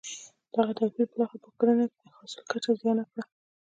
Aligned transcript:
دغه 0.53 0.71
توپیر 0.79 1.05
بالاخره 1.11 1.39
په 1.45 1.49
کرنه 1.59 1.85
کې 1.91 1.97
د 2.03 2.07
حاصل 2.17 2.41
کچه 2.51 2.71
زیانه 2.81 3.03
کړه. 3.11 3.23